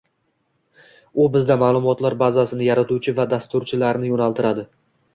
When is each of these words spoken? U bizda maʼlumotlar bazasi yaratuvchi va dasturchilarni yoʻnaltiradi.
U 1.25 1.25
bizda 1.35 1.59
maʼlumotlar 1.65 2.17
bazasi 2.23 2.61
yaratuvchi 2.71 3.17
va 3.23 3.31
dasturchilarni 3.37 4.15
yoʻnaltiradi. 4.15 4.71